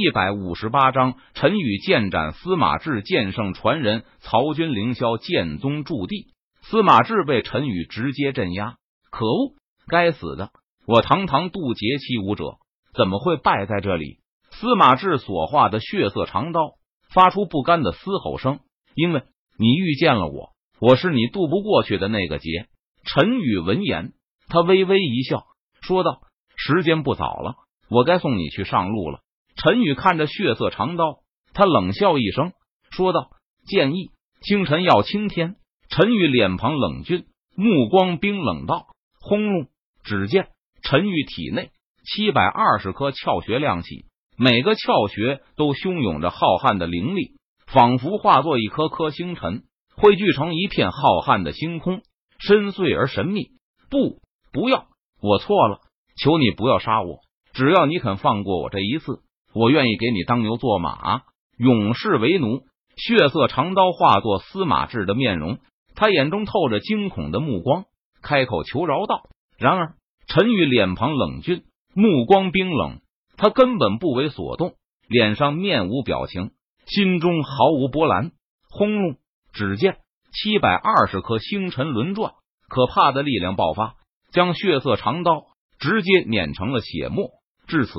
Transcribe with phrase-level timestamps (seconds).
[0.00, 6.32] 一百五十八章，陈宇剑斩司马志，剑圣传人，曹军凌霄剑宗驻地。
[6.62, 8.76] 司马志被陈宇直接镇压，
[9.10, 9.56] 可恶！
[9.86, 10.52] 该死的！
[10.86, 12.56] 我堂堂渡劫七武者，
[12.94, 14.20] 怎么会败在这里？
[14.50, 16.76] 司马志所化的血色长刀
[17.12, 18.60] 发出不甘的嘶吼声，
[18.94, 19.24] 因为
[19.58, 22.68] 你遇见了我，我是你渡不过去的那个劫。
[23.04, 24.14] 陈宇闻言，
[24.48, 25.44] 他微微一笑，
[25.82, 26.22] 说道
[26.56, 27.56] ：“时间不早了，
[27.90, 29.20] 我该送你去上路了。”
[29.62, 31.18] 陈宇看着血色长刀，
[31.52, 32.52] 他冷笑一声，
[32.90, 33.28] 说道
[33.68, 35.56] ：“建议清晨要青天。”
[35.90, 37.26] 陈宇脸庞冷峻，
[37.56, 38.86] 目光冰冷道
[39.20, 39.66] ：“轰隆！”
[40.02, 40.48] 只见
[40.82, 41.72] 陈宇体内
[42.06, 44.06] 七百二十颗窍穴亮起，
[44.38, 47.34] 每个窍穴都汹涌着浩瀚的灵力，
[47.66, 49.64] 仿佛化作一颗颗星辰，
[49.94, 52.00] 汇聚成一片浩瀚的星空，
[52.38, 53.50] 深邃而神秘。
[53.90, 54.22] 不，
[54.52, 54.86] 不要！
[55.20, 55.80] 我错了，
[56.16, 57.18] 求你不要杀我！
[57.52, 59.20] 只要你肯放过我这一次，
[59.52, 61.22] 我愿意给你当牛做马，
[61.56, 62.62] 永世为奴。
[62.96, 65.58] 血色长刀化作司马志的面容。
[65.94, 67.84] 他眼中透着惊恐的目光，
[68.22, 69.22] 开口求饶道
[69.58, 69.94] ：“然而，
[70.26, 73.00] 陈宇脸庞冷峻，目光冰冷，
[73.36, 74.74] 他根本不为所动，
[75.08, 76.50] 脸上面无表情，
[76.86, 78.32] 心中毫无波澜。”
[78.70, 79.16] 轰隆！
[79.52, 79.96] 只见
[80.32, 82.34] 七百二十颗星辰轮转，
[82.68, 83.94] 可怕的力量爆发，
[84.30, 85.42] 将血色长刀
[85.78, 87.30] 直接碾成了血沫。
[87.66, 87.92] 至此，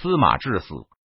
[0.00, 0.68] 司马志死。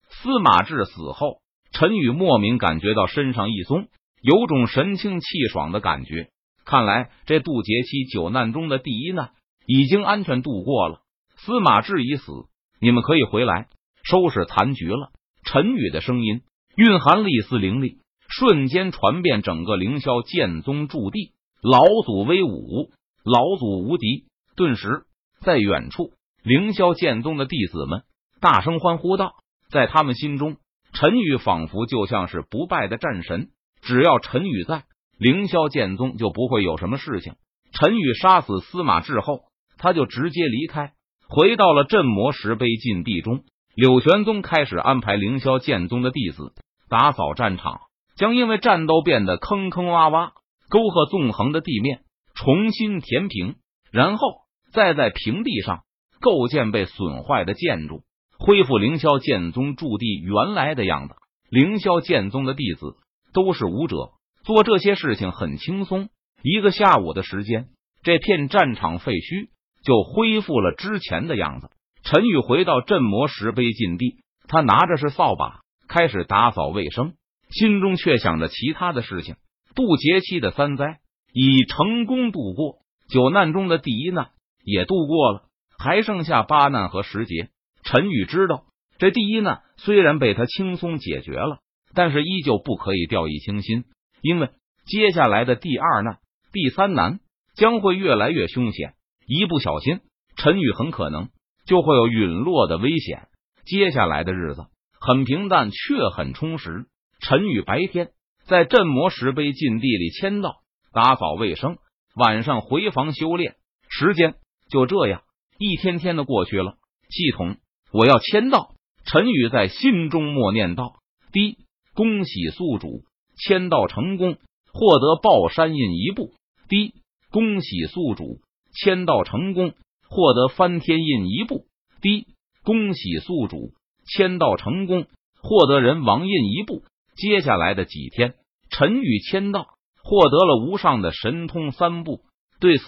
[0.09, 3.89] 司马志死后，陈宇莫名感觉到身上一松。
[4.23, 6.31] 有种神清气爽的感觉，
[6.65, 9.33] 看来这渡劫期九难中的第一难
[9.67, 11.03] 已经安全度过了。
[11.37, 12.33] 司马志已死，
[12.81, 13.69] 你们可以回来
[14.05, 15.11] 收拾残局了。
[15.45, 16.41] 陈宇的声音
[16.75, 21.33] 蕴含了一丝灵力，瞬间传遍整个凌霄剑宗驻地。
[21.61, 22.91] 老祖威武，
[23.23, 24.25] 老祖无敌！
[24.57, 25.03] 顿时，
[25.43, 28.03] 在远处凌霄剑宗的弟子们
[28.41, 29.33] 大声欢呼道
[29.71, 30.57] ：“在他们心中，
[30.93, 33.49] 陈宇仿佛就像是不败的战神。”
[33.83, 34.85] 只要陈宇在，
[35.19, 37.35] 凌霄剑宗就不会有什么事情。
[37.73, 39.43] 陈宇杀死司马志后，
[39.77, 40.93] 他就直接离开，
[41.29, 43.45] 回到了镇魔石碑禁地中。
[43.75, 46.53] 柳玄宗开始安排凌霄剑宗的弟子
[46.89, 47.83] 打扫战场，
[48.17, 50.33] 将因为战斗变得坑坑洼洼、
[50.69, 52.01] 沟壑纵横的地面
[52.35, 53.55] 重新填平，
[53.93, 54.29] 然后
[54.73, 55.85] 再在平地上
[56.21, 58.03] 构建被损坏的建筑，
[58.39, 61.15] 恢复凌霄剑宗驻地原来的样子。
[61.51, 62.97] 凌霄剑宗的弟子。
[63.35, 64.13] 都是武者，
[64.43, 66.09] 做这些事情很轻松。
[66.43, 67.69] 一个下午的时间，
[68.03, 69.51] 这片战场废墟
[69.85, 71.69] 就恢复了之前的样子。
[72.03, 74.17] 陈宇回到镇魔石碑禁地，
[74.49, 77.15] 他拿着是扫把，开始打扫卫生，
[77.51, 79.37] 心中却想着其他的事情。
[79.75, 81.01] 渡劫期的三灾
[81.33, 82.79] 已成功度过，
[83.11, 84.31] 九难中的第一难
[84.65, 85.43] 也度过了，
[85.79, 87.51] 还剩下八难和十劫。
[87.91, 88.65] 陈宇知道，
[88.99, 91.59] 这第一难虽然被他轻松解决了。
[91.95, 93.85] 但是依旧不可以掉以轻心，
[94.21, 94.51] 因为
[94.85, 96.19] 接下来的第二难、
[96.53, 97.19] 第三难
[97.55, 98.93] 将会越来越凶险，
[99.27, 100.01] 一不小心，
[100.37, 101.31] 陈宇很可能
[101.65, 103.29] 就会有陨落的危险。
[103.65, 104.67] 接下来的日子
[105.01, 106.85] 很平淡，却很充实。
[107.21, 108.11] 陈宇白天
[108.47, 110.57] 在镇魔石碑禁地里签到、
[110.93, 111.79] 打扫卫生，
[112.15, 113.57] 晚上回房修炼。
[113.89, 114.35] 时间
[114.71, 115.23] 就这样
[115.59, 116.75] 一天天的过去了。
[117.09, 117.57] 系统，
[117.93, 118.75] 我要签到。
[119.05, 120.95] 陈宇在心中默念道
[121.33, 121.57] ：“第。”
[121.99, 123.03] 恭喜宿主
[123.37, 124.37] 签到成功，
[124.73, 126.33] 获得报山印一部。
[126.69, 126.95] 第
[127.33, 128.39] 恭喜宿主
[128.73, 129.75] 签到成功，
[130.09, 131.67] 获得翻天印一部。
[132.01, 132.29] 第
[132.63, 133.73] 恭喜宿主
[134.07, 135.07] 签到成功，
[135.43, 136.85] 获得人王印一部。
[137.17, 138.37] 接下来的几天，
[138.71, 139.67] 陈宇签到
[140.05, 142.21] 获得了无上的神通三部。
[142.61, 142.85] 对此，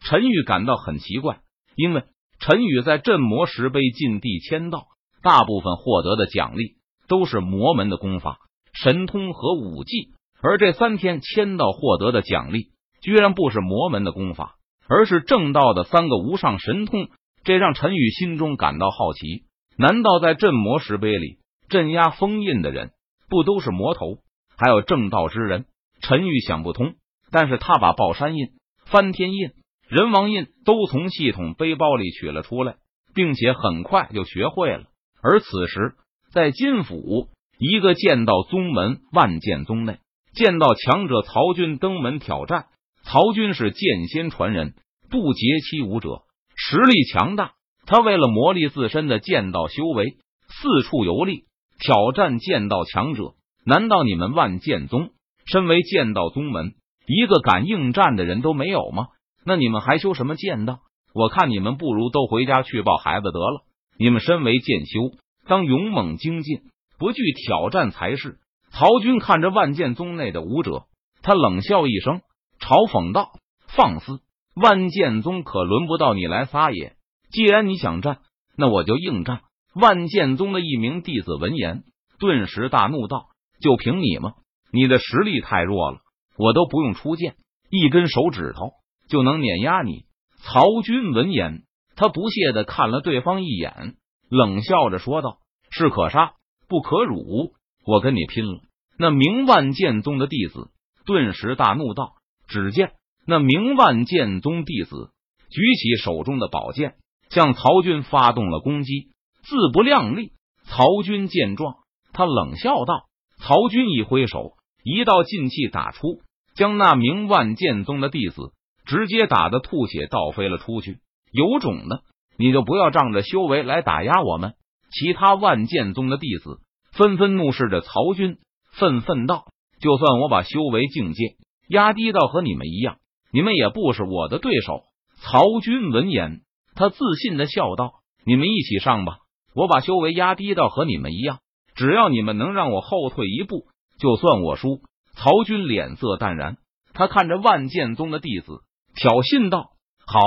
[0.00, 1.42] 陈宇感到很奇怪，
[1.76, 2.02] 因为
[2.40, 4.86] 陈宇在镇魔石碑禁地签到，
[5.22, 6.76] 大部分获得的奖励
[7.08, 8.38] 都是魔门的功法。
[8.72, 12.68] 神通和武技，而这三天签到获得的奖励，
[13.02, 14.54] 居然不是魔门的功法，
[14.88, 17.08] 而是正道的三个无上神通。
[17.42, 19.44] 这让陈宇心中感到好奇：
[19.76, 21.38] 难道在镇魔石碑里
[21.68, 22.90] 镇压封印的人，
[23.28, 24.18] 不都是魔头，
[24.56, 25.66] 还有正道之人？
[26.00, 26.94] 陈宇想不通。
[27.30, 28.48] 但是他把爆山印、
[28.86, 29.50] 翻天印、
[29.88, 32.76] 人王印都从系统背包里取了出来，
[33.14, 34.84] 并且很快就学会了。
[35.22, 35.94] 而此时，
[36.32, 37.28] 在金府。
[37.60, 39.98] 一个剑道宗门万剑宗内，
[40.32, 42.66] 剑道强者曹军登门挑战。
[43.02, 44.74] 曹军是剑仙传人，
[45.10, 46.22] 渡劫期武者，
[46.54, 47.54] 实力强大。
[47.84, 51.46] 他为了磨砺自身的剑道修为，四处游历，
[51.80, 53.32] 挑战剑道强者。
[53.64, 55.10] 难道你们万剑宗
[55.44, 56.74] 身为剑道宗门，
[57.08, 59.08] 一个敢应战的人都没有吗？
[59.48, 60.80] 那你们还修什么剑道？
[61.14, 63.62] 我看你们不如都回家去抱孩子得了。
[63.98, 65.16] 你们身为剑修，
[65.46, 66.60] 当勇猛精进。
[66.98, 68.36] 不惧挑战才是。
[68.70, 70.82] 曹军看着万剑宗内的武者，
[71.22, 72.20] 他冷笑一声，
[72.60, 73.30] 嘲讽道
[73.74, 74.20] ：“放肆！
[74.54, 76.96] 万剑宗可轮不到你来撒野。
[77.30, 78.18] 既然你想战，
[78.54, 79.40] 那我就应战。”
[79.74, 81.84] 万剑宗的一名弟子闻言，
[82.18, 83.28] 顿时大怒道
[83.62, 84.34] ：“就凭你吗？
[84.70, 86.00] 你的实力太弱了，
[86.36, 87.36] 我都不用出剑，
[87.70, 88.72] 一根手指头
[89.08, 90.04] 就能碾压你。”
[90.40, 91.64] 曹军闻言，
[91.96, 93.96] 他不屑的看了对方一眼，
[94.30, 95.38] 冷笑着说道
[95.70, 96.34] ：“士可杀，
[96.68, 97.52] 不可辱。
[97.84, 98.60] 我跟你拼了！”
[98.98, 100.70] 那名万剑宗的弟子
[101.06, 102.12] 顿时大怒道
[102.48, 102.92] ：“只见
[103.26, 105.10] 那名万剑宗弟子
[105.50, 106.94] 举起手中的宝剑，
[107.30, 109.08] 向曹军发动了攻击，
[109.42, 110.32] 自不量力。”
[110.66, 111.76] 曹军见状，
[112.12, 113.06] 他冷笑道
[113.40, 114.52] ：“曹军一挥手，
[114.84, 116.20] 一道劲气打出，
[116.54, 118.52] 将那名万剑宗的弟子
[118.88, 120.98] 直接打得吐血倒飞了出去。
[121.30, 122.00] 有种的，
[122.38, 124.54] 你就不要仗着修为来打压我们！”
[124.90, 126.60] 其他万剑宗的弟子
[126.92, 128.38] 纷纷怒视着曹军。
[128.72, 129.44] 愤愤道
[129.80, 131.36] ：“就算我把修为境界
[131.68, 132.96] 压低到和你们一样，
[133.30, 134.82] 你们也不是我的对手。”
[135.20, 136.40] 曹军闻言，
[136.74, 137.92] 他自信的笑道
[138.24, 139.18] ：“你们一起上吧，
[139.54, 141.40] 我把修为压低到和你们一样，
[141.74, 143.66] 只要你们能让我后退一步，
[143.98, 144.80] 就算我输。”
[145.14, 146.56] 曹军脸色淡然，
[146.94, 148.60] 他看着万剑宗的弟子，
[149.00, 149.70] 挑衅道
[150.06, 150.20] ：“好，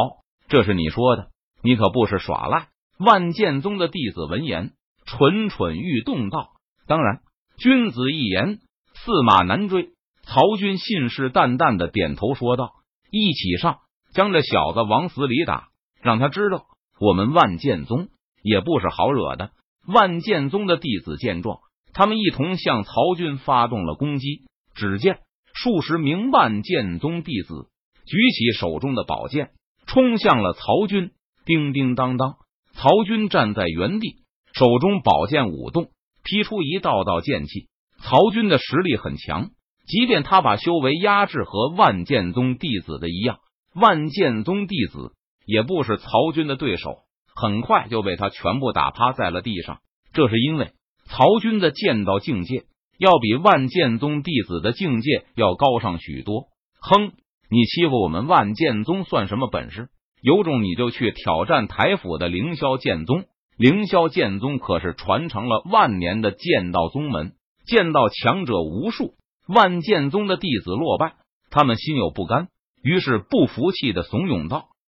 [0.48, 1.28] 这是你说的，
[1.62, 4.72] 你可不是耍赖。”万剑宗的弟子闻言，
[5.06, 6.52] 蠢蠢欲动道
[6.88, 7.20] ：“当然。”
[7.60, 8.60] 君子一言，
[8.94, 9.90] 驷马难追。
[10.24, 12.72] 曹军信誓旦旦的点头说道
[13.12, 13.80] ：“一起上，
[14.14, 15.68] 将这小子往死里打，
[16.02, 16.66] 让他知道
[17.00, 18.08] 我们万剑宗
[18.42, 19.52] 也不是好惹的。”
[19.86, 21.60] 万剑宗的弟子见状，
[21.94, 24.44] 他们一同向曹军发动了攻击。
[24.74, 25.20] 只见
[25.54, 27.68] 数十名万剑宗弟子
[28.06, 29.52] 举起手中的宝剑，
[29.88, 31.12] 冲向了曹军。
[31.46, 32.36] 叮叮当当，
[32.74, 34.18] 曹军站在原地，
[34.54, 35.90] 手中宝剑舞动。
[36.24, 37.68] 劈出一道道剑气，
[38.00, 39.50] 曹军的实力很强，
[39.88, 43.40] 即便他把修为压制和万剑宗弟子的一样，
[43.74, 45.14] 万剑宗弟子
[45.48, 47.00] 也不是曹军的对手，
[47.36, 49.80] 很快就被他全部打趴在了地上。
[50.14, 50.74] 这是因为
[51.06, 52.66] 曹军的剑道境界
[53.00, 56.50] 要比万剑宗弟子的境界要高上许多。
[56.80, 57.14] 哼，
[57.54, 59.90] 你欺负我们万剑宗算什么本事？
[60.22, 63.26] 有种你就去挑战台府的凌霄剑宗。
[63.58, 67.34] 凌霄剑宗可是传承了万年的剑道宗门，
[67.66, 69.16] 剑道强者无数。
[69.50, 71.16] 万剑宗的弟子落败，
[71.50, 72.48] 他们心有不甘，
[72.82, 74.70] 于是不服气的怂恿道：“